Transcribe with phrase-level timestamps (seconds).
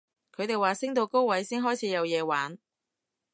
[0.35, 2.57] 佢哋話升到高位先開始有嘢玩